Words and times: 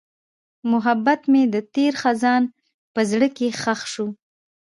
محبت 0.71 1.21
مې 1.31 1.43
د 1.53 1.55
تېر 1.75 1.93
خزان 2.01 2.43
په 2.93 3.01
زړه 3.11 3.27
کې 3.37 3.47
ښخ 3.61 3.81
شو. 3.93 4.07